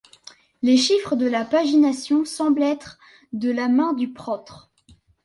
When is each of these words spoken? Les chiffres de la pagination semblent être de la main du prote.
Les 0.63 0.77
chiffres 0.77 1.15
de 1.15 1.27
la 1.27 1.45
pagination 1.45 2.25
semblent 2.25 2.63
être 2.63 2.97
de 3.33 3.51
la 3.51 3.67
main 3.69 3.93
du 3.93 4.11
prote. 4.11 4.71